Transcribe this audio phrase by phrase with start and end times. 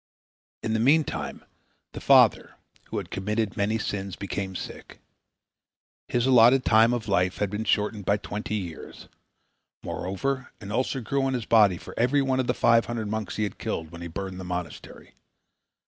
[0.63, 1.45] In the meantime
[1.91, 2.55] the father,
[2.87, 4.99] who had committed many sins, became sick.
[6.07, 9.09] His allotted time of life had been shortened by twenty years.
[9.83, 13.35] Moreover, an ulcer grew on his body for every one of the five hundred monks
[13.35, 15.13] he had killed when he burned the monastery.